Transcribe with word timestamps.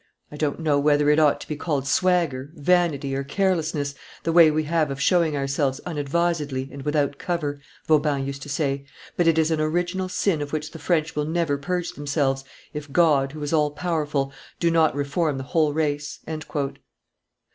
"I 0.31 0.35
don't 0.35 0.59
know 0.59 0.79
whether 0.79 1.11
it 1.11 1.19
ought 1.19 1.39
to 1.41 1.47
be 1.47 1.55
called 1.55 1.85
swagger, 1.87 2.49
vanity, 2.55 3.15
or 3.15 3.23
carelessness, 3.23 3.93
the 4.23 4.31
way 4.31 4.49
we 4.49 4.63
have 4.63 4.89
of 4.89 4.99
showing 4.99 5.37
ourselves 5.37 5.79
unadvisedly 5.85 6.69
and 6.73 6.81
without 6.81 7.19
cover," 7.19 7.61
Vauban 7.87 8.25
used 8.25 8.41
to 8.41 8.49
say;" 8.49 8.83
but 9.15 9.27
it 9.27 9.37
is 9.37 9.51
an 9.51 9.61
original 9.61 10.09
sin 10.09 10.41
of 10.41 10.53
which 10.53 10.71
the 10.71 10.79
French 10.79 11.15
will 11.15 11.25
never 11.25 11.55
purge 11.55 11.91
themselves, 11.91 12.43
if 12.73 12.91
God, 12.91 13.33
who 13.33 13.43
is 13.43 13.53
all 13.53 13.69
powerful, 13.69 14.33
do 14.59 14.71
not 14.71 14.95
reform 14.95 15.37
the 15.37 15.43
whole 15.43 15.71
race." 15.71 16.17